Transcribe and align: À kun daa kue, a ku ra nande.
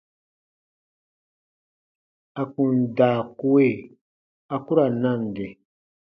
À 2.41 2.43
kun 2.53 2.75
daa 2.97 3.21
kue, 3.39 3.67
a 4.53 4.55
ku 4.65 4.71
ra 4.77 4.85
nande. 5.01 5.45